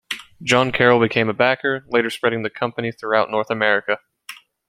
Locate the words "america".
3.51-3.99